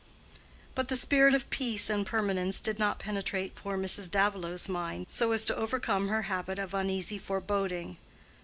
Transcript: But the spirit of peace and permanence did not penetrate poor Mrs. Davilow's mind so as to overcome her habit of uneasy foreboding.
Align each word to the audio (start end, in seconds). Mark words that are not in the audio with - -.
But 0.73 0.87
the 0.87 0.95
spirit 0.95 1.35
of 1.35 1.51
peace 1.51 1.87
and 1.87 2.07
permanence 2.07 2.59
did 2.59 2.79
not 2.79 2.97
penetrate 2.97 3.53
poor 3.53 3.77
Mrs. 3.77 4.09
Davilow's 4.09 4.67
mind 4.67 5.05
so 5.11 5.31
as 5.31 5.45
to 5.45 5.55
overcome 5.55 6.07
her 6.07 6.23
habit 6.23 6.57
of 6.57 6.73
uneasy 6.73 7.19
foreboding. 7.19 7.97